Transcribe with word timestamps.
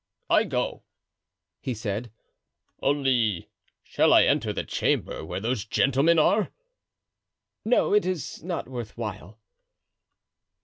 "I 0.31 0.45
go," 0.45 0.81
he 1.59 1.75
said, 1.75 2.11
"only, 2.81 3.49
shall 3.83 4.15
I 4.15 4.23
enter 4.23 4.51
the 4.51 4.63
chamber 4.63 5.23
where 5.23 5.39
those 5.39 5.63
gentlemen 5.63 6.17
are?" 6.17 6.49
"No, 7.63 7.93
it 7.93 8.07
is 8.07 8.43
not 8.43 8.67
worth 8.67 8.97
while." 8.97 9.39